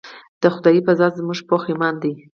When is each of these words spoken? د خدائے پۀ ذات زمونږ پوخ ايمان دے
د 0.41 0.43
خدائے 0.53 0.79
پۀ 0.85 0.93
ذات 0.99 1.13
زمونږ 1.19 1.39
پوخ 1.49 1.63
ايمان 1.69 1.95
دے 2.01 2.11